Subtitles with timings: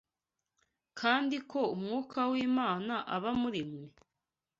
[0.99, 3.85] kandi ko Umwuka w’Imana aba muri mwe?